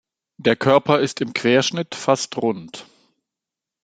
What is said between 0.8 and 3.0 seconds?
ist im Querschnitt fast rund.